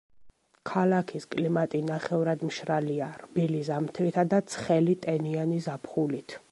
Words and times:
ქალაქის 0.69 1.27
კლიმატი 1.35 1.81
ნახევრადმშრალია, 1.89 3.11
რბილი 3.25 3.63
ზამთრითა 3.69 4.29
და 4.35 4.45
ცხელი, 4.55 4.99
ტენიანი 5.07 5.67
ზაფხულით. 5.69 6.39